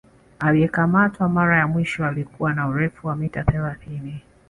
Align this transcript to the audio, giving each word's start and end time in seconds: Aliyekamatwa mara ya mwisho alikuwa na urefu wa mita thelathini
Aliyekamatwa 0.39 1.29
mara 1.29 1.57
ya 1.59 1.67
mwisho 1.67 2.05
alikuwa 2.05 2.53
na 2.53 2.67
urefu 2.67 3.07
wa 3.07 3.15
mita 3.15 3.43
thelathini 3.43 4.23